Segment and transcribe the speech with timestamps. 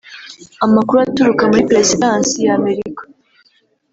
[0.65, 3.01] Amakuru aturuka muri Perezidansi ya Amerika